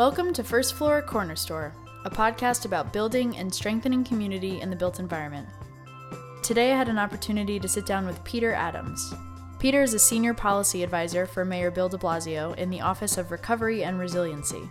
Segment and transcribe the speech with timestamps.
[0.00, 1.74] Welcome to First Floor Corner Store,
[2.06, 5.46] a podcast about building and strengthening community in the built environment.
[6.42, 9.12] Today I had an opportunity to sit down with Peter Adams.
[9.58, 13.30] Peter is a senior policy advisor for Mayor Bill de Blasio in the Office of
[13.30, 14.62] Recovery and Resiliency.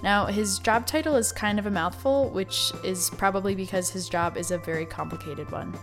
[0.00, 4.36] Now, his job title is kind of a mouthful, which is probably because his job
[4.36, 5.76] is a very complicated one.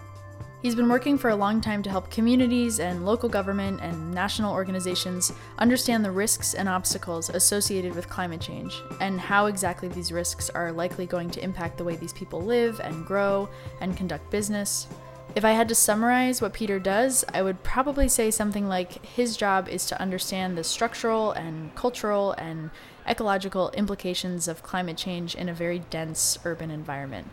[0.62, 4.54] He's been working for a long time to help communities and local government and national
[4.54, 10.50] organizations understand the risks and obstacles associated with climate change and how exactly these risks
[10.50, 13.48] are likely going to impact the way these people live and grow
[13.80, 14.88] and conduct business.
[15.34, 19.38] If I had to summarize what Peter does, I would probably say something like his
[19.38, 22.70] job is to understand the structural and cultural and
[23.08, 27.30] ecological implications of climate change in a very dense urban environment.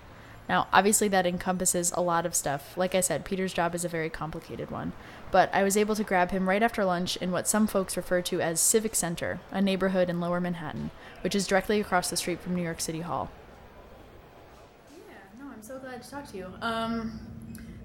[0.49, 2.77] Now, obviously, that encompasses a lot of stuff.
[2.77, 4.93] Like I said, Peter's job is a very complicated one.
[5.33, 8.23] But I was able to grab him right after lunch in what some folks refer
[8.23, 10.91] to as Civic Center, a neighborhood in lower Manhattan,
[11.23, 13.31] which is directly across the street from New York City Hall.
[14.93, 16.53] Yeah, no, I'm so glad to talk to you.
[16.63, 17.19] Um,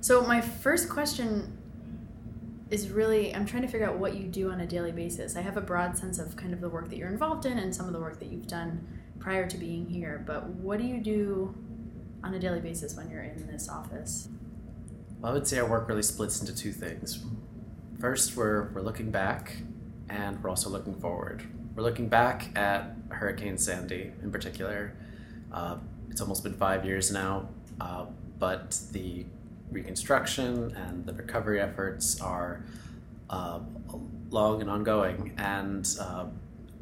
[0.01, 1.57] so, my first question
[2.69, 5.35] is really I'm trying to figure out what you do on a daily basis.
[5.35, 7.75] I have a broad sense of kind of the work that you're involved in and
[7.75, 8.87] some of the work that you've done
[9.19, 11.53] prior to being here, but what do you do
[12.23, 14.29] on a daily basis when you're in this office?
[15.19, 17.23] Well, I would say our work really splits into two things.
[17.99, 19.57] First, we're, we're looking back
[20.09, 21.43] and we're also looking forward.
[21.75, 24.95] We're looking back at Hurricane Sandy in particular.
[25.51, 25.77] Uh,
[26.09, 27.49] it's almost been five years now,
[27.79, 28.05] uh,
[28.39, 29.25] but the
[29.71, 32.65] reconstruction and the recovery efforts are
[33.29, 33.59] uh,
[34.29, 36.25] long and ongoing and uh,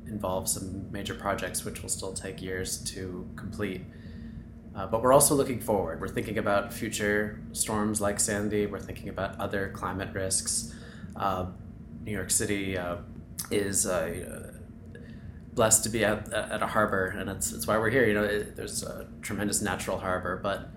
[0.08, 3.84] involve some major projects which will still take years to complete.
[4.80, 5.99] Uh, but we're also looking forward.
[5.99, 8.65] We're thinking about future storms like Sandy.
[8.65, 10.73] We're thinking about other climate risks.
[11.17, 11.48] Uh,
[12.05, 12.95] New York City uh,
[13.52, 14.54] is uh,
[15.52, 18.08] blessed to be at, at a harbor, and it's, it's why we're here.
[18.08, 20.70] You know, it, there's a tremendous natural harbor, but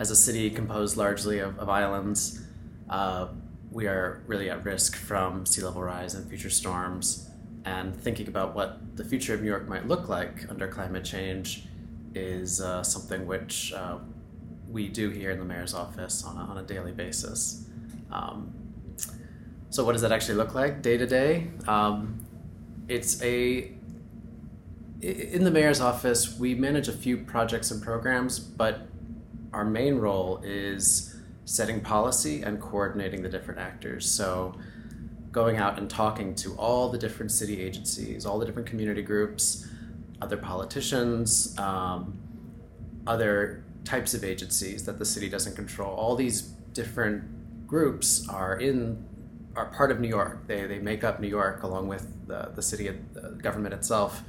[0.00, 2.42] as a city composed largely of, of islands,
[2.90, 3.28] uh,
[3.70, 7.30] we are really at risk from sea level rise and future storms.
[7.64, 11.68] And thinking about what the future of New York might look like under climate change
[12.14, 13.98] is uh, something which uh,
[14.68, 17.66] we do here in the mayor's office on a, on a daily basis.
[18.10, 18.52] Um,
[19.70, 21.48] so, what does that actually look like day to day?
[21.66, 22.24] Um,
[22.88, 23.72] it's a
[25.04, 28.86] in the mayor's office, we manage a few projects and programs, but
[29.52, 31.14] our main role is
[31.44, 34.10] setting policy and coordinating the different actors.
[34.10, 34.54] So,
[35.30, 39.68] going out and talking to all the different city agencies, all the different community groups,
[40.24, 42.18] other politicians, um,
[43.06, 45.94] other types of agencies that the city doesn't control.
[45.94, 46.40] All these
[46.72, 49.06] different groups are in
[49.54, 50.48] are part of New York.
[50.48, 54.22] They, they make up New York along with the, the city the government itself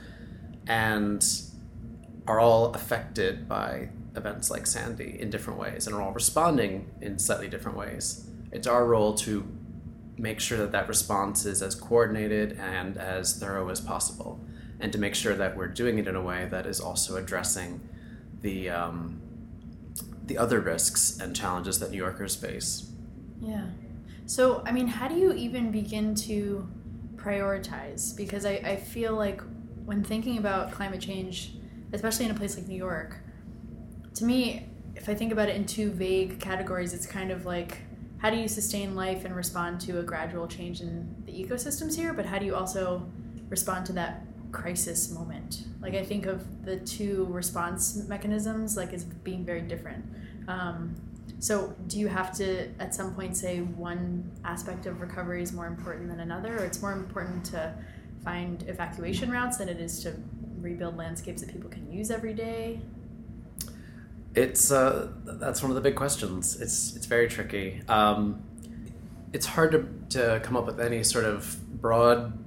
[0.68, 1.26] and
[2.28, 7.18] are all affected by events like Sandy in different ways and are all responding in
[7.18, 8.30] slightly different ways.
[8.52, 9.48] It's our role to
[10.18, 14.40] make sure that that response is as coordinated and as thorough as possible
[14.80, 17.82] and to make sure that we're doing it in a way that is also addressing
[18.42, 19.22] the um,
[20.26, 22.92] the other risks and challenges that New Yorkers face.
[23.40, 23.66] Yeah.
[24.26, 26.68] So, I mean, how do you even begin to
[27.16, 28.16] prioritize?
[28.16, 29.42] Because I, I feel like
[29.86, 31.54] when thinking about climate change,
[31.94, 33.18] especially in a place like New York,
[34.16, 37.80] to me, if I think about it in two vague categories, it's kind of like
[38.18, 42.14] how do you sustain life and respond to a gradual change in the ecosystems here,
[42.14, 43.08] but how do you also
[43.50, 44.24] respond to that
[44.56, 45.66] crisis moment.
[45.82, 50.06] Like I think of the two response mechanisms like as being very different.
[50.48, 50.96] Um,
[51.40, 55.68] so do you have to at some point say one aspect of recovery is more
[55.68, 57.74] important than another, or it's more important to
[58.24, 60.16] find evacuation routes than it is to
[60.60, 62.80] rebuild landscapes that people can use every day?
[64.34, 66.60] It's uh, that's one of the big questions.
[66.62, 67.82] It's it's very tricky.
[67.88, 68.42] Um,
[69.34, 69.86] it's hard to,
[70.18, 72.45] to come up with any sort of broad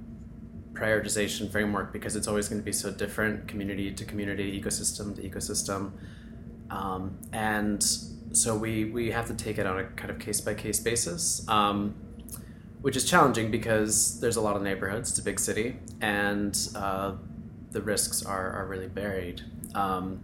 [0.79, 5.21] prioritization framework because it's always going to be so different community to community ecosystem to
[5.21, 5.91] ecosystem.
[6.69, 7.83] Um, and
[8.31, 11.47] so we we have to take it on a kind of case by case basis
[11.47, 11.95] um,
[12.81, 17.13] which is challenging because there's a lot of neighborhoods it's a big city and uh,
[17.71, 19.41] the risks are, are really varied.
[19.75, 20.21] Um,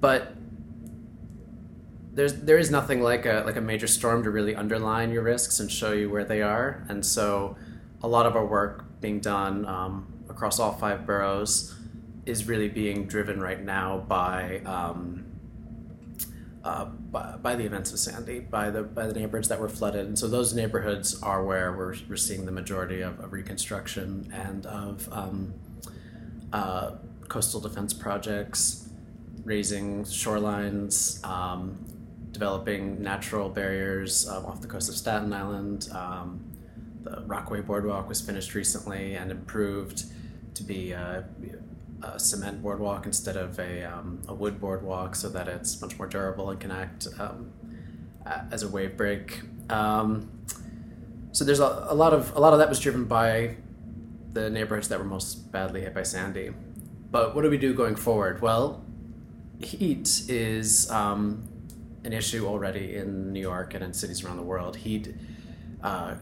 [0.00, 0.34] but
[2.12, 5.60] there's there is nothing like a like a major storm to really underline your risks
[5.60, 6.84] and show you where they are.
[6.88, 7.56] And so
[8.02, 11.74] a lot of our work being done um, across all five boroughs
[12.24, 15.24] is really being driven right now by, um,
[16.64, 20.06] uh, by, by the events of Sandy, by the by the neighborhoods that were flooded,
[20.06, 24.66] and so those neighborhoods are where we're, we're seeing the majority of, of reconstruction and
[24.66, 25.54] of um,
[26.52, 26.92] uh,
[27.28, 28.88] coastal defense projects,
[29.44, 31.78] raising shorelines, um,
[32.32, 35.88] developing natural barriers um, off the coast of Staten Island.
[37.06, 40.04] The Rockaway Boardwalk was finished recently and improved
[40.54, 41.24] to be a,
[42.02, 46.08] a cement boardwalk instead of a, um, a wood boardwalk so that it's much more
[46.08, 47.52] durable and can act um,
[48.50, 49.42] as a wave break.
[49.70, 50.30] Um,
[51.30, 53.56] so there's a, a, lot of a lot of that was driven by
[54.32, 56.52] the neighborhoods that were most badly hit by Sandy.
[57.10, 58.42] But what do we do going forward?
[58.42, 58.84] Well,
[59.60, 61.48] heat is um,
[62.02, 64.76] an issue already in New York and in cities around the world.
[64.76, 65.14] Heat
[65.84, 66.16] uh,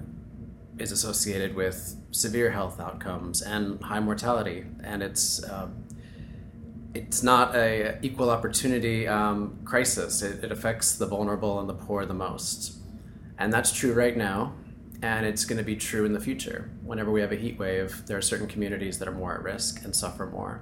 [0.78, 5.84] is associated with severe health outcomes and high mortality, and it's um,
[6.94, 10.22] it's not a equal opportunity um, crisis.
[10.22, 12.78] It, it affects the vulnerable and the poor the most,
[13.38, 14.54] and that's true right now,
[15.02, 16.70] and it's going to be true in the future.
[16.82, 19.84] Whenever we have a heat wave, there are certain communities that are more at risk
[19.84, 20.60] and suffer more,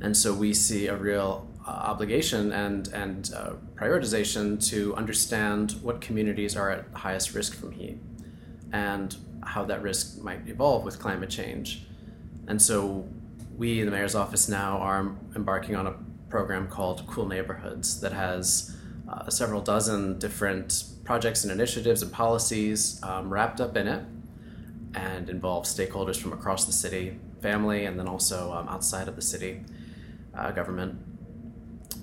[0.00, 6.02] and so we see a real uh, obligation and and uh, prioritization to understand what
[6.02, 7.98] communities are at highest risk from heat
[8.74, 11.86] and how that risk might evolve with climate change.
[12.48, 13.06] And so
[13.56, 15.94] we in the mayor's office now are embarking on a
[16.28, 18.76] program called Cool Neighborhoods that has
[19.08, 24.02] uh, several dozen different projects and initiatives and policies um, wrapped up in it
[24.94, 29.22] and involve stakeholders from across the city, family, and then also um, outside of the
[29.22, 29.60] city
[30.36, 30.98] uh, government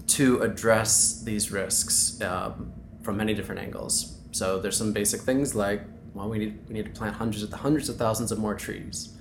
[0.08, 2.72] to address these risks um,
[3.02, 4.18] from many different angles.
[4.32, 5.82] So there's some basic things like,
[6.14, 9.16] well, we need, we need to plant hundreds of hundreds of thousands of more trees.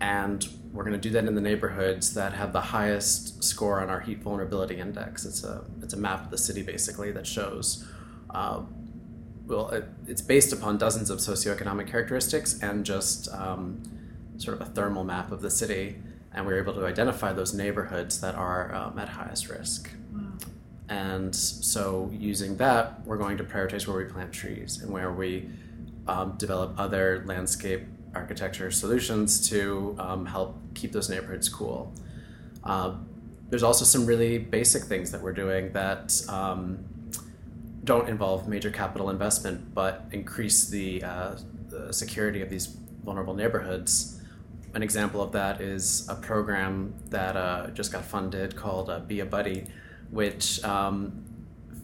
[0.00, 3.90] And we're going to do that in the neighborhoods that have the highest score on
[3.90, 5.24] our heat vulnerability index.
[5.24, 7.86] It's a, it's a map of the city basically that shows,
[8.30, 8.62] uh,
[9.46, 13.82] well, it, it's based upon dozens of socioeconomic characteristics and just um,
[14.38, 15.96] sort of a thermal map of the city.
[16.32, 19.90] And we are able to identify those neighborhoods that are um, at highest risk.
[20.88, 25.48] And so, using that, we're going to prioritize where we plant trees and where we
[26.06, 27.82] um, develop other landscape
[28.14, 31.92] architecture solutions to um, help keep those neighborhoods cool.
[32.62, 32.94] Uh,
[33.50, 36.84] there's also some really basic things that we're doing that um,
[37.84, 41.36] don't involve major capital investment but increase the, uh,
[41.68, 42.66] the security of these
[43.04, 44.20] vulnerable neighborhoods.
[44.74, 49.20] An example of that is a program that uh, just got funded called uh, Be
[49.20, 49.66] a Buddy,
[50.10, 51.23] which um,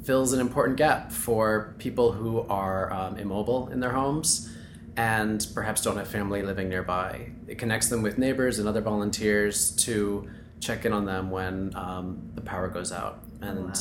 [0.05, 4.51] fills an important gap for people who are um, immobile in their homes
[4.97, 7.31] and perhaps don't have family living nearby.
[7.47, 10.29] It connects them with neighbors and other volunteers to
[10.61, 13.23] check in on them when um, the power goes out.
[13.41, 13.73] And wow.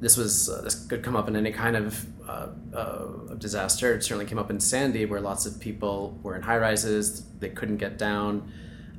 [0.00, 3.06] this was uh, this could come up in any kind of uh, uh,
[3.36, 3.94] disaster.
[3.94, 7.50] It certainly came up in Sandy, where lots of people were in high rises, they
[7.50, 8.50] couldn't get down,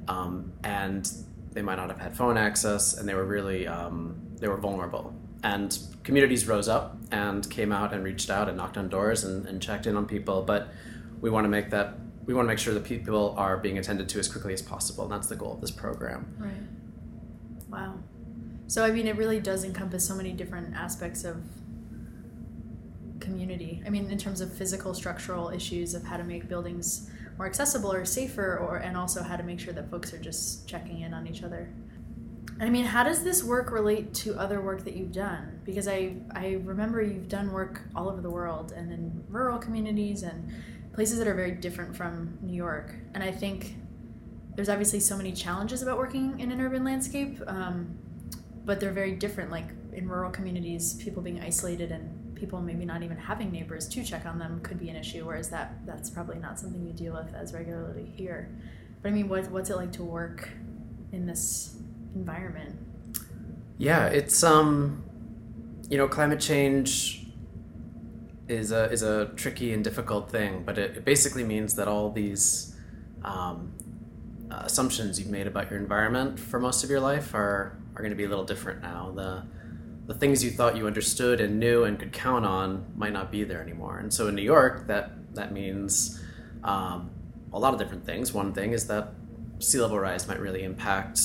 [0.08, 1.12] um, and
[1.54, 5.14] they might not have had phone access, and they were really um, they were vulnerable.
[5.44, 9.46] And communities rose up and came out and reached out and knocked on doors and,
[9.46, 10.42] and checked in on people.
[10.42, 10.70] But
[11.22, 11.96] we want to make that
[12.26, 15.06] we want to make sure that people are being attended to as quickly as possible,
[15.06, 16.36] and that's the goal of this program.
[16.38, 16.52] Right.
[17.70, 17.96] Wow.
[18.68, 21.42] So I mean, it really does encompass so many different aspects of
[23.20, 23.82] community.
[23.86, 27.92] I mean, in terms of physical, structural issues of how to make buildings more accessible
[27.92, 31.14] or safer, or and also how to make sure that folks are just checking in
[31.14, 31.70] on each other.
[32.62, 35.62] I mean, how does this work relate to other work that you've done?
[35.64, 40.24] Because I I remember you've done work all over the world and in rural communities
[40.24, 40.52] and
[40.94, 42.94] places that are very different from New York.
[43.14, 43.78] And I think
[44.56, 47.98] there's obviously so many challenges about working in an urban landscape, um,
[48.66, 49.52] but they're very different.
[49.52, 54.04] Like in rural communities, people being isolated and people maybe not even having neighbors to
[54.04, 55.26] check on them could be an issue.
[55.26, 58.50] Whereas that that's probably not something you deal with as regularly here.
[59.02, 60.50] But I mean, what, what's it like to work
[61.14, 61.78] in this
[62.16, 62.78] environment?
[63.78, 65.04] Yeah, it's um,
[65.90, 67.26] you know, climate change
[68.48, 72.12] is a is a tricky and difficult thing, but it, it basically means that all
[72.12, 72.76] these
[73.24, 73.74] um,
[74.50, 78.16] assumptions you've made about your environment for most of your life are are going to
[78.16, 79.12] be a little different now.
[79.16, 79.44] The
[80.08, 83.44] the things you thought you understood and knew and could count on might not be
[83.44, 84.00] there anymore.
[84.00, 86.20] And so in New York, that that means
[86.64, 87.12] um,
[87.54, 88.34] a lot of different things.
[88.34, 89.14] One thing is that
[89.60, 91.20] sea level rise might really impact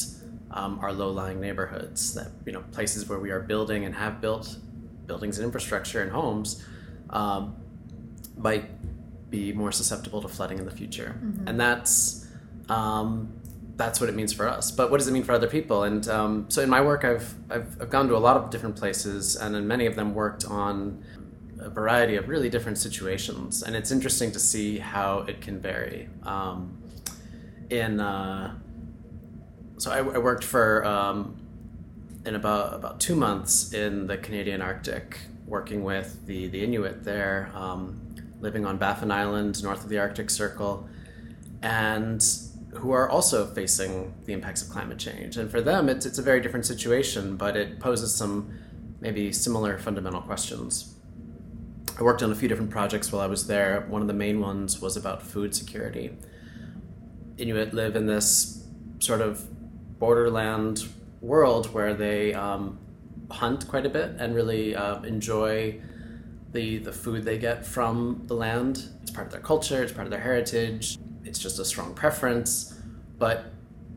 [0.54, 4.56] um, our low-lying neighborhoods, that you know places where we are building and have built
[5.06, 6.64] buildings and infrastructure and homes
[7.10, 7.56] um,
[8.36, 8.64] might
[9.30, 11.48] be more susceptible to flooding in the future, mm-hmm.
[11.48, 12.26] and that's
[12.68, 13.32] um,
[13.76, 14.70] that's what it means for us.
[14.70, 15.82] But what does it mean for other people?
[15.82, 18.76] And um, so in my work, I've, I've I've gone to a lot of different
[18.76, 21.04] places, and in many of them worked on
[21.58, 26.08] a variety of really different situations, and it's interesting to see how it can vary.
[26.22, 26.80] Um,
[27.70, 28.54] in uh,
[29.78, 31.36] so I, I worked for um,
[32.24, 37.50] in about about two months in the Canadian Arctic, working with the the Inuit there,
[37.54, 38.00] um,
[38.40, 40.88] living on Baffin Island, north of the Arctic Circle,
[41.62, 42.24] and
[42.74, 45.36] who are also facing the impacts of climate change.
[45.36, 48.52] And for them, it's it's a very different situation, but it poses some
[49.00, 50.94] maybe similar fundamental questions.
[51.98, 53.86] I worked on a few different projects while I was there.
[53.88, 56.16] One of the main ones was about food security.
[57.36, 58.66] Inuit live in this
[58.98, 59.46] sort of
[59.98, 60.88] borderland
[61.20, 62.78] world where they um,
[63.30, 65.80] hunt quite a bit and really uh, enjoy
[66.52, 68.88] the the food they get from the land.
[69.02, 69.82] It's part of their culture.
[69.82, 70.98] It's part of their heritage.
[71.24, 72.80] It's just a strong preference,
[73.18, 73.46] but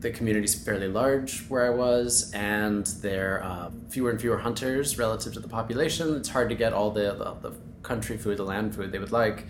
[0.00, 4.96] the community's fairly large where I was, and there are uh, fewer and fewer hunters
[4.96, 6.14] relative to the population.
[6.16, 9.12] It's hard to get all the, the, the country food, the land food they would
[9.12, 9.46] like.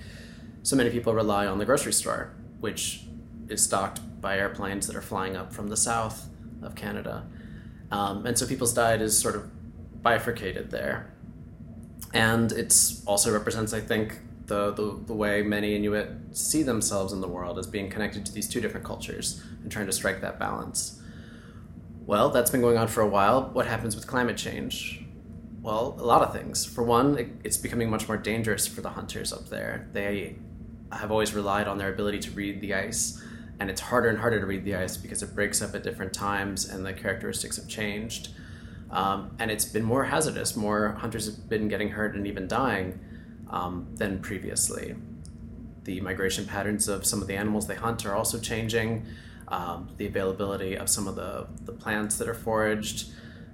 [0.63, 3.03] So many people rely on the grocery store, which
[3.49, 6.29] is stocked by airplanes that are flying up from the south
[6.63, 7.27] of Canada.
[7.91, 9.51] Um, and so people's diet is sort of
[10.03, 11.13] bifurcated there.
[12.15, 12.75] And it
[13.07, 17.59] also represents, I think, the, the, the way many Inuit see themselves in the world
[17.59, 21.01] as being connected to these two different cultures and trying to strike that balance.
[22.07, 23.51] Well, that's been going on for a while.
[23.53, 25.05] What happens with climate change?
[25.61, 26.65] Well, a lot of things.
[26.65, 29.89] For one, it, it's becoming much more dangerous for the hunters up there.
[29.93, 30.37] They
[30.91, 33.23] have always relied on their ability to read the ice
[33.61, 36.13] and it's harder and harder to read the ice because it breaks up at different
[36.13, 38.29] times and the characteristics have changed.
[38.91, 40.57] Um, and it's been more hazardous.
[40.57, 42.99] More hunters have been getting hurt and even dying
[43.51, 44.95] um, than previously.
[45.85, 49.07] The migration patterns of some of the animals they hunt are also changing.
[49.49, 53.11] Um, the availability of some of the, the plants that are foraged.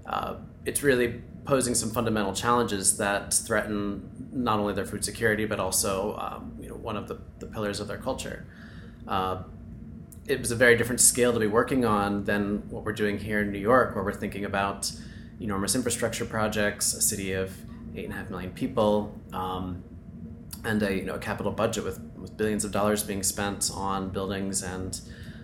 [0.06, 5.60] Uh, it's really posing some fundamental challenges that threaten not only their food security but
[5.60, 8.44] also um, you know, one of the, the pillars of their culture.
[9.06, 9.42] Uh,
[10.26, 13.40] it was a very different scale to be working on than what we're doing here
[13.40, 14.90] in New York, where we're thinking about
[15.40, 17.54] enormous infrastructure projects, a city of
[17.94, 19.84] eight and a half million people, um,
[20.64, 24.08] and a you know a capital budget with, with billions of dollars being spent on
[24.08, 25.00] buildings and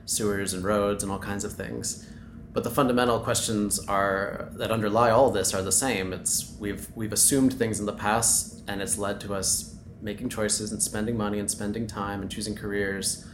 [0.06, 2.08] sewers and roads and all kinds of things.
[2.52, 6.14] But the fundamental questions are that underlie all this are the same.
[6.14, 10.72] It's we've we've assumed things in the past, and it's led to us making choices
[10.72, 13.26] and spending money and spending time and choosing careers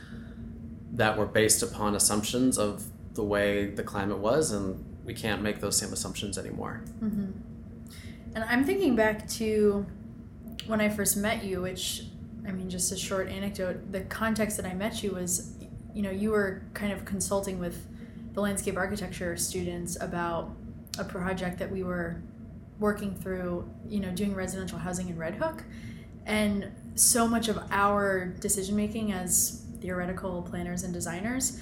[0.96, 2.84] that were based upon assumptions of
[3.14, 6.82] the way the climate was, and we can't make those same assumptions anymore.
[7.02, 7.30] Mm-hmm.
[8.34, 9.86] And I'm thinking back to
[10.66, 12.02] when I first met you, which
[12.46, 13.92] I mean, just a short anecdote.
[13.92, 15.54] The context that I met you was,
[15.94, 17.86] you know, you were kind of consulting with
[18.34, 20.50] the landscape architecture students about
[20.98, 22.22] a project that we were
[22.78, 25.64] working through, you know, doing residential housing in Red Hook.
[26.26, 31.60] And so much of our decision making as theoretical planners and designers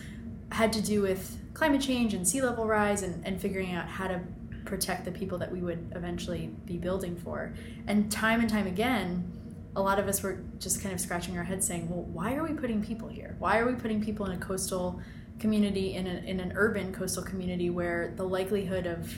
[0.50, 4.06] had to do with climate change and sea level rise and, and figuring out how
[4.06, 4.20] to
[4.64, 7.54] protect the people that we would eventually be building for.
[7.86, 9.30] And time and time again,
[9.76, 12.42] a lot of us were just kind of scratching our heads saying, well, why are
[12.42, 13.36] we putting people here?
[13.38, 15.00] Why are we putting people in a coastal
[15.38, 19.12] community, in, a, in an urban coastal community where the likelihood of,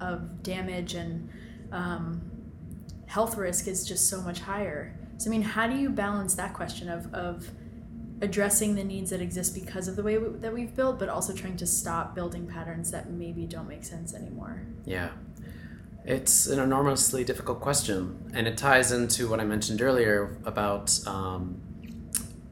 [0.00, 1.28] of damage and
[1.72, 2.20] um,
[3.06, 4.94] health risk is just so much higher?
[5.16, 7.50] So, I mean, how do you balance that question of, of
[8.20, 11.32] addressing the needs that exist because of the way we, that we've built, but also
[11.32, 14.62] trying to stop building patterns that maybe don't make sense anymore.
[14.84, 15.10] Yeah.
[16.04, 21.60] It's an enormously difficult question, and it ties into what I mentioned earlier about um,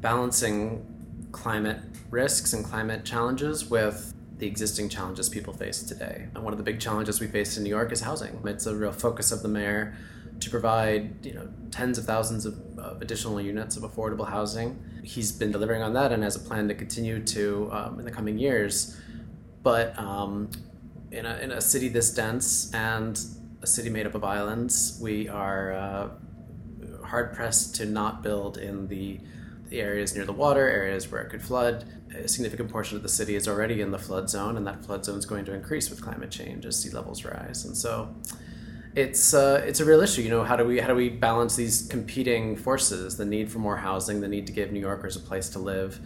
[0.01, 0.85] balancing
[1.31, 1.79] climate
[2.11, 6.29] risks and climate challenges with the existing challenges people face today.
[6.35, 8.41] And one of the big challenges we face in New York is housing.
[8.45, 9.97] It's a real focus of the mayor
[10.41, 14.83] to provide you know tens of thousands of, of, additional units of affordable housing.
[15.03, 18.11] He's been delivering on that and has a plan to continue to um, in the
[18.11, 19.01] coming years.
[19.63, 20.51] But um,
[21.11, 23.19] in, a, in a city this dense and
[23.63, 26.09] a city made up of islands, we are uh,
[27.05, 29.21] hard pressed to not build in the,
[29.69, 31.85] the areas near the water, areas where it could flood.
[32.15, 35.05] A significant portion of the city is already in the flood zone, and that flood
[35.05, 37.65] zone is going to increase with climate change as sea levels rise.
[37.65, 38.15] And so
[38.95, 40.23] it's uh, it's a real issue.
[40.23, 43.17] You know, how do we how do we balance these competing forces?
[43.17, 45.99] The need for more housing, the need to give New Yorkers a place to live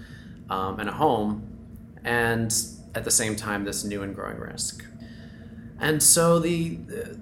[0.48, 1.58] um, and a home,
[2.04, 2.54] and
[2.94, 4.84] at the same time, this new and growing risk.
[5.80, 6.78] And so the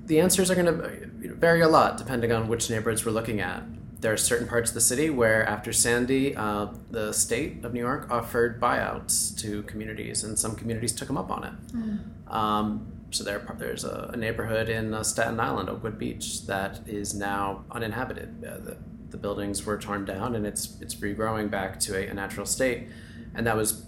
[0.06, 3.62] the answers are going to vary a lot depending on which neighborhoods we're looking at.
[3.98, 7.80] There are certain parts of the city where, after Sandy, uh, the state of New
[7.80, 11.72] York offered buyouts to communities, and some communities took them up on it.
[11.74, 12.32] Mm.
[12.32, 17.14] Um, so there, there's a, a neighborhood in uh, Staten Island, Oakwood Beach, that is
[17.14, 18.44] now uninhabited.
[18.44, 18.76] Uh, the,
[19.10, 22.88] the buildings were torn down, and it's it's regrowing back to a, a, natural state,
[23.34, 23.86] and that was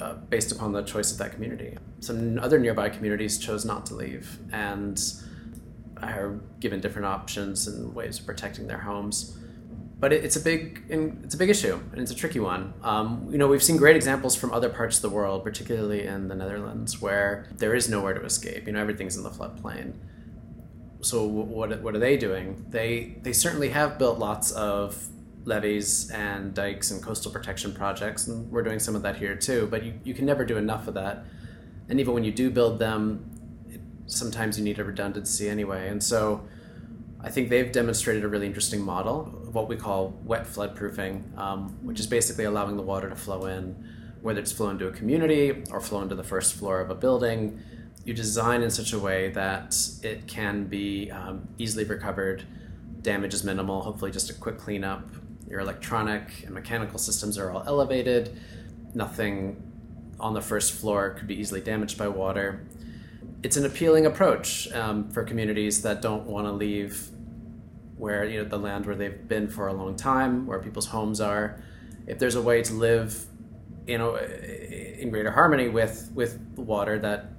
[0.00, 1.78] uh, based upon the choice of that community.
[2.00, 5.00] Some other nearby communities chose not to leave and
[6.02, 9.38] are given different options and ways of protecting their homes.
[9.98, 12.74] But it, it's a big it's a big issue and it's a tricky one.
[12.82, 16.28] Um, you know, we've seen great examples from other parts of the world, particularly in
[16.28, 18.66] the Netherlands, where there is nowhere to escape.
[18.66, 19.94] You know, everything's in the floodplain.
[21.00, 22.66] So what what are they doing?
[22.68, 25.08] They they certainly have built lots of
[25.46, 29.68] levees and dikes and coastal protection projects, and we're doing some of that here too.
[29.70, 31.24] But you, you can never do enough of that.
[31.88, 33.30] And even when you do build them,
[33.70, 35.88] it, sometimes you need a redundancy anyway.
[35.88, 36.46] And so
[37.20, 41.70] I think they've demonstrated a really interesting model what we call wet flood proofing, um,
[41.82, 43.74] which is basically allowing the water to flow in,
[44.20, 47.58] whether it's flow into a community or flow into the first floor of a building.
[48.04, 52.44] You design in such a way that it can be um, easily recovered,
[53.00, 55.08] damage is minimal, hopefully just a quick cleanup,
[55.48, 58.38] your electronic and mechanical systems are all elevated.
[58.94, 59.62] Nothing
[60.20, 62.66] on the first floor could be easily damaged by water.
[63.42, 67.10] It's an appealing approach um, for communities that don't want to leave
[67.96, 71.20] where you know the land where they've been for a long time, where people's homes
[71.20, 71.62] are.
[72.06, 73.26] If there's a way to live,
[73.86, 77.30] you know, in greater harmony with with water that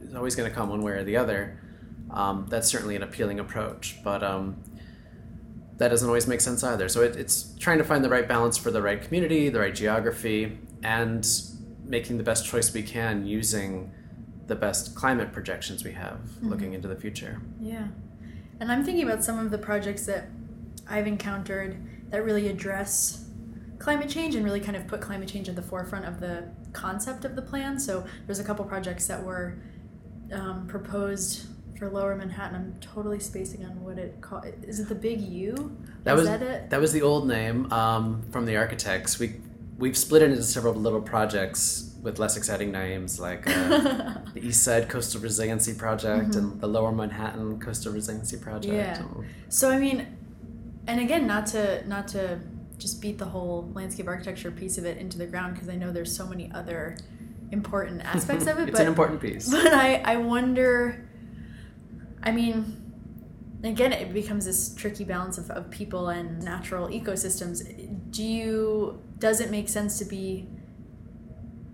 [0.00, 1.60] is always going to come one way or the other,
[2.10, 3.98] um, that's certainly an appealing approach.
[4.02, 4.62] But um,
[5.78, 6.88] that doesn't always make sense either.
[6.88, 9.74] So it, it's trying to find the right balance for the right community, the right
[9.74, 11.26] geography, and
[11.84, 13.92] making the best choice we can using
[14.46, 16.48] the best climate projections we have mm-hmm.
[16.48, 17.40] looking into the future.
[17.60, 17.88] Yeah.
[18.60, 20.28] And I'm thinking about some of the projects that
[20.88, 21.76] I've encountered
[22.10, 23.24] that really address
[23.78, 27.24] climate change and really kind of put climate change at the forefront of the concept
[27.24, 27.78] of the plan.
[27.78, 29.58] So there's a couple projects that were
[30.32, 31.46] um, proposed
[31.78, 32.56] for Lower Manhattan.
[32.56, 34.46] I'm totally spacing on what it called.
[34.62, 35.76] Is it the Big U?
[36.02, 36.70] That Is was that it.
[36.70, 39.18] That was the old name um, from the architects.
[39.18, 39.36] We
[39.78, 44.62] we've split it into several little projects with less exciting names, like uh, the East
[44.62, 46.38] Side Coastal Resiliency Project mm-hmm.
[46.38, 48.74] and the Lower Manhattan Coastal Resiliency Project.
[48.74, 49.02] Yeah.
[49.48, 50.06] So I mean,
[50.86, 52.40] and again, not to not to
[52.78, 55.90] just beat the whole landscape architecture piece of it into the ground because I know
[55.90, 56.96] there's so many other
[57.50, 58.68] important aspects of it.
[58.68, 59.48] it's but, an important piece.
[59.50, 61.08] But I I wonder
[62.22, 62.92] I mean,
[63.64, 67.62] again, it becomes this tricky balance of, of people and natural ecosystems.
[68.10, 70.48] Do you, does it make sense to be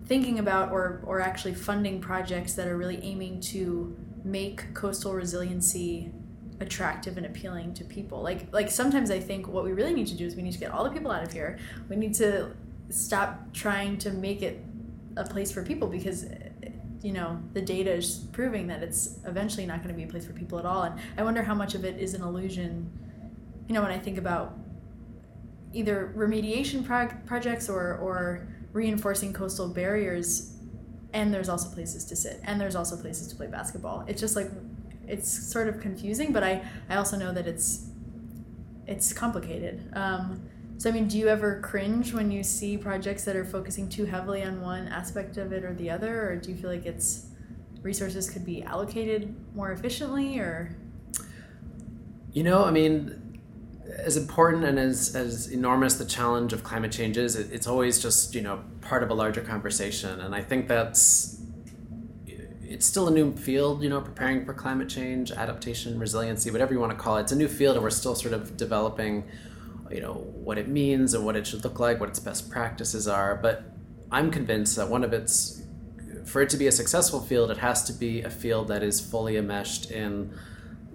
[0.05, 6.11] thinking about or, or actually funding projects that are really aiming to make coastal resiliency
[6.59, 8.21] attractive and appealing to people.
[8.21, 10.59] Like like sometimes i think what we really need to do is we need to
[10.59, 11.57] get all the people out of here.
[11.89, 12.51] We need to
[12.89, 14.63] stop trying to make it
[15.17, 16.25] a place for people because
[17.01, 20.25] you know the data is proving that it's eventually not going to be a place
[20.25, 20.83] for people at all.
[20.83, 22.89] And i wonder how much of it is an illusion
[23.67, 24.57] you know when i think about
[25.73, 30.53] either remediation pro- projects or or reinforcing coastal barriers
[31.13, 34.35] and there's also places to sit and there's also places to play basketball it's just
[34.35, 34.51] like
[35.07, 37.87] it's sort of confusing but i i also know that it's
[38.85, 43.35] it's complicated um, so, I mean, do you ever cringe when you see projects that
[43.35, 46.57] are focusing too heavily on one aspect of it or the other, or do you
[46.57, 47.27] feel like it's
[47.81, 50.75] resources could be allocated more efficiently, or?
[52.33, 53.24] You know, I mean,
[53.89, 58.01] as important and as, as enormous the challenge of climate change is, it, it's always
[58.01, 60.19] just, you know, part of a larger conversation.
[60.19, 61.41] And I think that's,
[62.25, 66.79] it's still a new field, you know, preparing for climate change, adaptation, resiliency, whatever you
[66.79, 67.21] want to call it.
[67.21, 69.23] It's a new field and we're still sort of developing
[69.91, 73.07] you know what it means and what it should look like, what its best practices
[73.07, 73.35] are.
[73.35, 73.63] But
[74.11, 75.63] I'm convinced that one of its
[76.25, 78.99] for it to be a successful field, it has to be a field that is
[78.99, 80.33] fully enmeshed in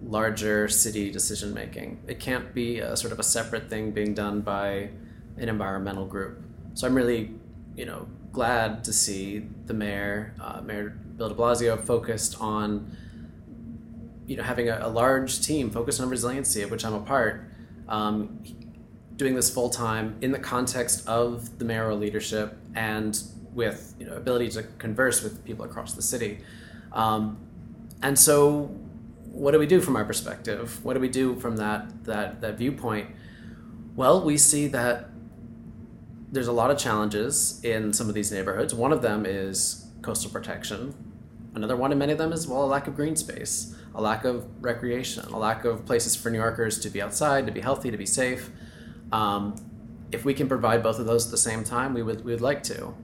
[0.02, 2.02] larger city decision making.
[2.06, 4.90] It can't be a sort of a separate thing being done by
[5.36, 6.42] an environmental group.
[6.74, 7.30] So I'm really,
[7.76, 12.96] you know, glad to see the mayor, uh, Mayor Bill De Blasio, focused on,
[14.26, 17.44] you know, having a, a, large team focused on resiliency, of which I'm a part.
[17.88, 18.42] Um,
[19.16, 24.14] doing this full time in the context of the mayoral leadership and with you know,
[24.14, 26.38] ability to converse with people across the city.
[26.92, 27.36] Um,
[28.02, 28.74] and so,
[29.32, 30.84] what do we do from our perspective?
[30.84, 33.10] What do we do from that that that viewpoint?
[33.94, 35.10] Well, we see that
[36.32, 38.74] there's a lot of challenges in some of these neighborhoods.
[38.74, 40.94] One of them is coastal protection.
[41.54, 44.24] Another one in many of them is well a lack of green space, a lack
[44.24, 47.90] of recreation, a lack of places for New Yorkers to be outside, to be healthy,
[47.90, 48.50] to be safe.
[49.10, 49.56] Um,
[50.12, 52.40] if we can provide both of those at the same time, we would we would
[52.40, 52.94] like to.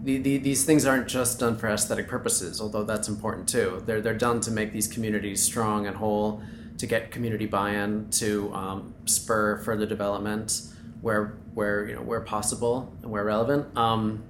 [0.00, 3.82] The, the, these things aren't just done for aesthetic purposes, although that's important too.
[3.84, 6.42] They're they're done to make these communities strong and whole,
[6.78, 10.62] to get community buy-in, to um, spur further development
[11.00, 13.76] where where you know where possible and where relevant.
[13.76, 14.24] Um,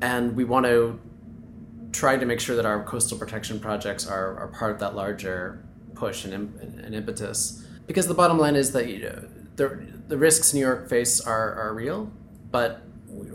[0.00, 0.98] and we want to
[1.92, 5.64] try to make sure that our coastal protection projects are, are part of that larger
[5.94, 7.64] push and, and impetus.
[7.86, 11.54] Because the bottom line is that you know, the, the risks New York face are,
[11.54, 12.10] are real,
[12.50, 12.82] but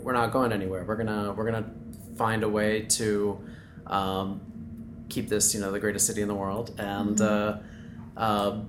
[0.02, 0.84] we're not going anywhere.
[0.84, 1.70] We're gonna we're gonna
[2.16, 3.40] find a way to
[3.86, 4.40] um,
[5.08, 8.18] keep this you know the greatest city in the world and mm-hmm.
[8.18, 8.62] uh, uh,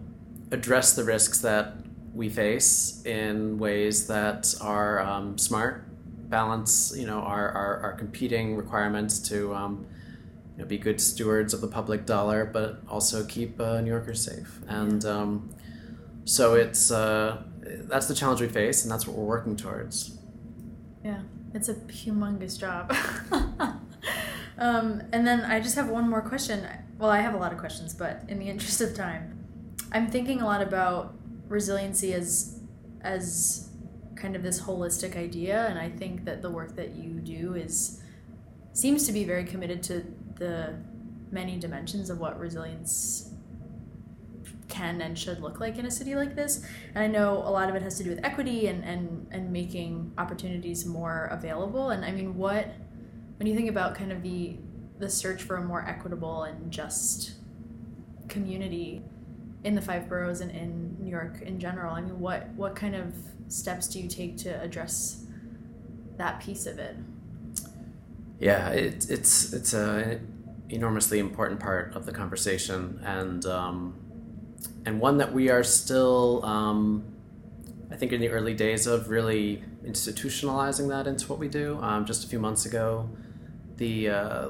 [0.51, 1.75] address the risks that
[2.13, 5.85] we face in ways that are um, smart,
[6.29, 9.85] balance you know our, our, our competing requirements to um,
[10.55, 14.23] you know, be good stewards of the public dollar, but also keep uh, New Yorkers
[14.23, 14.59] safe.
[14.67, 15.49] And um,
[16.25, 20.17] so it's uh, that's the challenge we face, and that's what we're working towards.
[21.03, 21.21] Yeah,
[21.53, 22.95] it's a humongous job.
[24.57, 26.67] um, and then I just have one more question.
[26.97, 29.47] Well, I have a lot of questions, but in the interest of time,
[29.91, 31.15] I'm thinking a lot about
[31.47, 32.59] resiliency as
[33.01, 33.69] as
[34.15, 38.01] kind of this holistic idea, and I think that the work that you do is
[38.73, 40.75] seems to be very committed to the
[41.31, 43.33] many dimensions of what resilience
[44.71, 46.65] can and should look like in a city like this.
[46.95, 49.51] And I know a lot of it has to do with equity and, and, and
[49.51, 51.91] making opportunities more available.
[51.91, 52.73] And I mean, what,
[53.37, 54.57] when you think about kind of the,
[54.97, 57.33] the search for a more equitable and just
[58.27, 59.03] community
[59.63, 62.95] in the five boroughs and in New York in general, I mean, what, what kind
[62.95, 63.13] of
[63.47, 65.25] steps do you take to address
[66.17, 66.95] that piece of it?
[68.39, 70.19] Yeah, it, it's, it's a
[70.69, 72.99] enormously important part of the conversation.
[73.03, 73.95] And, um,
[74.85, 77.03] and one that we are still, um,
[77.91, 81.79] I think, in the early days of really institutionalizing that into what we do.
[81.81, 83.09] Um, just a few months ago,
[83.77, 84.49] the uh,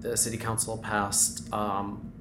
[0.00, 2.12] the city council passed um,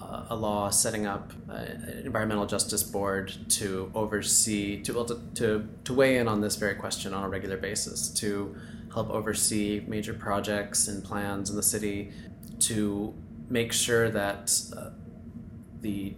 [0.00, 6.28] a law setting up an environmental justice board to oversee to, to to weigh in
[6.28, 8.56] on this very question on a regular basis to
[8.92, 12.10] help oversee major projects and plans in the city
[12.58, 13.14] to
[13.48, 14.90] make sure that uh,
[15.80, 16.14] the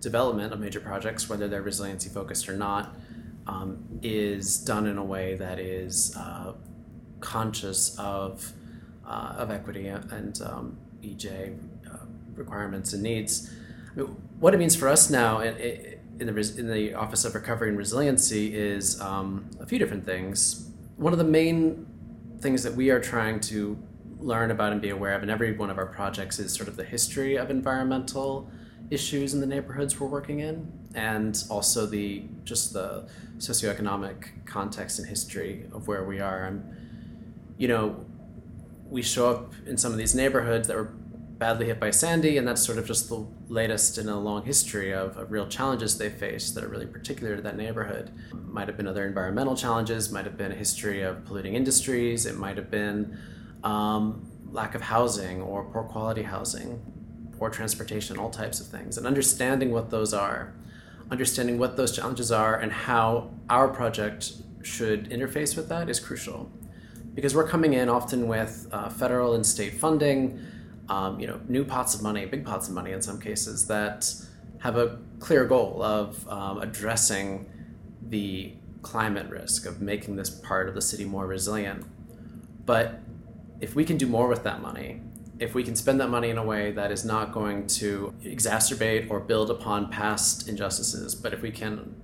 [0.00, 2.94] development of major projects, whether they're resiliency focused or not,
[3.46, 6.52] um, is done in a way that is uh,
[7.20, 8.52] conscious of
[9.06, 11.58] uh, of equity and um, EJ
[11.90, 11.96] uh,
[12.34, 13.50] requirements and needs.
[13.92, 14.06] I mean,
[14.38, 15.56] what it means for us now in,
[16.20, 20.70] in, the in the Office of Recovery and Resiliency is um, a few different things.
[20.96, 21.86] One of the main
[22.40, 23.78] things that we are trying to
[24.20, 26.76] learn about and be aware of in every one of our projects is sort of
[26.76, 28.50] the history of environmental
[28.90, 35.08] issues in the neighborhoods we're working in, and also the just the socioeconomic context and
[35.08, 36.44] history of where we are.
[36.44, 36.64] And
[37.56, 38.04] you know,
[38.88, 40.92] we show up in some of these neighborhoods that were
[41.38, 44.92] badly hit by Sandy, and that's sort of just the latest in a long history
[44.92, 48.10] of, of real challenges they face that are really particular to that neighborhood.
[48.32, 52.36] Might have been other environmental challenges, might have been a history of polluting industries, it
[52.36, 53.16] might have been
[53.62, 56.82] um, lack of housing or poor quality housing
[57.40, 60.52] or transportation, all types of things, and understanding what those are,
[61.10, 66.50] understanding what those challenges are, and how our project should interface with that is crucial.
[67.14, 70.40] Because we're coming in often with uh, federal and state funding,
[70.88, 74.14] um, you know, new pots of money, big pots of money in some cases, that
[74.60, 77.46] have a clear goal of um, addressing
[78.08, 81.84] the climate risk, of making this part of the city more resilient.
[82.64, 83.00] But
[83.60, 85.00] if we can do more with that money,
[85.40, 89.10] if we can spend that money in a way that is not going to exacerbate
[89.10, 91.94] or build upon past injustices, but if we can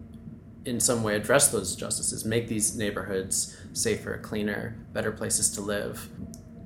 [0.65, 6.09] in some way address those injustices, make these neighborhoods safer, cleaner, better places to live,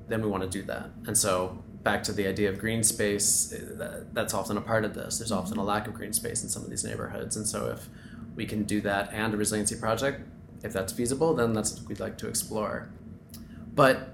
[0.07, 0.89] then we want to do that.
[1.05, 3.53] And so back to the idea of green space,
[4.13, 5.17] that's often a part of this.
[5.17, 7.35] There's often a lack of green space in some of these neighborhoods.
[7.35, 7.89] And so if
[8.35, 10.21] we can do that and a resiliency project,
[10.63, 12.89] if that's feasible, then that's what we'd like to explore.
[13.73, 14.09] But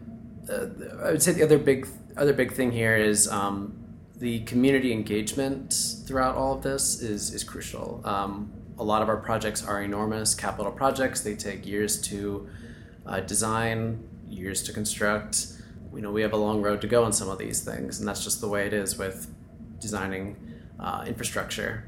[0.50, 0.68] uh,
[1.04, 1.88] I would say the other big
[2.18, 3.86] other big thing here is um,
[4.18, 5.74] the community engagement
[6.06, 8.02] throughout all of this is is crucial.
[8.06, 11.22] Um, a lot of our projects are enormous capital projects.
[11.22, 12.50] They take years to
[13.06, 15.48] uh, design, years to construct.
[15.94, 18.08] You know, we have a long road to go on some of these things, and
[18.08, 19.34] that's just the way it is with
[19.80, 20.36] designing
[20.80, 21.86] uh, infrastructure.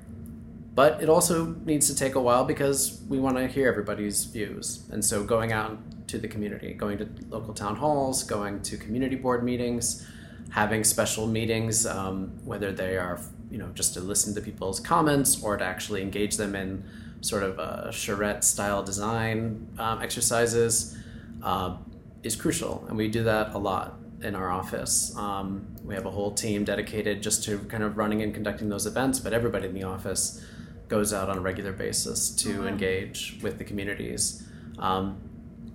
[0.76, 4.84] But it also needs to take a while because we want to hear everybody's views.
[4.92, 9.16] And so going out to the community, going to local town halls, going to community
[9.16, 10.06] board meetings,
[10.52, 15.42] having special meetings, um, whether they are you know just to listen to people's comments
[15.44, 16.84] or to actually engage them in
[17.22, 20.98] sort of a charrette style design um, exercises,
[21.44, 21.76] uh,
[22.24, 25.16] is crucial, and we do that a lot in our office.
[25.16, 28.86] Um, we have a whole team dedicated just to kind of running and conducting those
[28.86, 30.44] events, but everybody in the office
[30.88, 32.68] goes out on a regular basis to mm-hmm.
[32.68, 34.48] engage with the communities.
[34.80, 35.22] Um,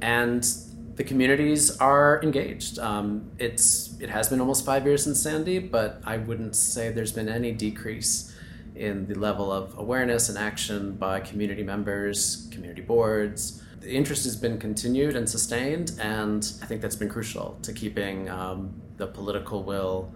[0.01, 0.45] and
[0.97, 2.79] the communities are engaged.
[2.79, 7.13] Um, it's it has been almost five years since Sandy, but I wouldn't say there's
[7.13, 8.35] been any decrease
[8.75, 13.63] in the level of awareness and action by community members, community boards.
[13.81, 18.31] The interest has been continued and sustained, and I think that's been crucial to keeping
[18.31, 20.15] um, the political will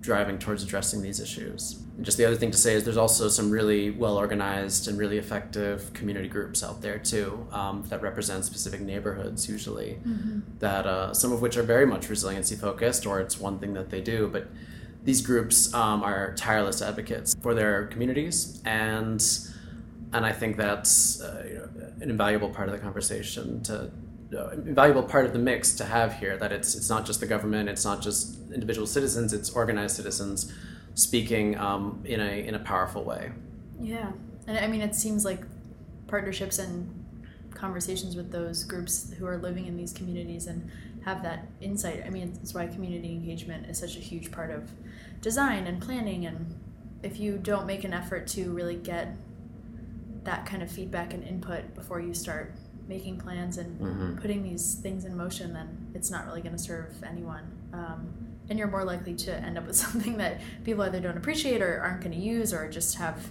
[0.00, 1.82] driving towards addressing these issues.
[1.96, 4.98] And just the other thing to say is there's also some really well organized and
[4.98, 10.40] really effective community groups out there too um, that represent specific neighborhoods usually mm-hmm.
[10.60, 13.90] that uh, some of which are very much resiliency focused or it's one thing that
[13.90, 14.48] they do but
[15.04, 19.22] these groups um, are tireless advocates for their communities and
[20.12, 21.68] and I think that's uh, you know,
[22.00, 23.90] an invaluable part of the conversation to
[24.36, 27.26] uh, invaluable part of the mix to have here that it's it's not just the
[27.26, 30.52] government it's not just individual citizens it's organized citizens
[30.94, 33.32] speaking um, in a in a powerful way.
[33.80, 34.12] Yeah
[34.50, 35.40] and i mean it seems like
[36.06, 36.96] partnerships and
[37.54, 40.70] conversations with those groups who are living in these communities and
[41.04, 44.70] have that insight i mean it's why community engagement is such a huge part of
[45.20, 46.58] design and planning and
[47.02, 49.14] if you don't make an effort to really get
[50.24, 52.54] that kind of feedback and input before you start
[52.90, 54.16] making plans and mm-hmm.
[54.16, 57.44] putting these things in motion, then it's not really going to serve anyone.
[57.72, 58.12] Um,
[58.50, 61.80] and you're more likely to end up with something that people either don't appreciate or
[61.80, 63.30] aren't going to use or just have,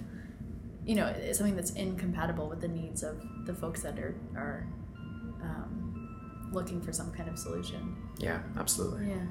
[0.86, 4.66] you know, something that's incompatible with the needs of the folks that are, are
[5.44, 7.96] um, looking for some kind of solution.
[8.18, 9.10] Yeah, absolutely.
[9.10, 9.26] Yeah.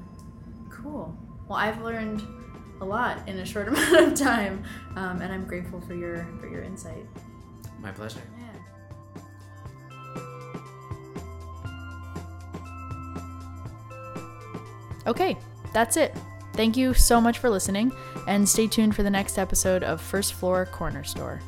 [0.71, 1.17] Cool.
[1.47, 2.21] Well, I've learned
[2.81, 4.63] a lot in a short amount of time,
[4.95, 7.05] um, and I'm grateful for your for your insight.
[7.81, 8.21] My pleasure.
[15.09, 15.35] Okay,
[15.73, 16.15] that's it.
[16.53, 17.91] Thank you so much for listening,
[18.27, 21.41] and stay tuned for the next episode of First Floor Corner Store.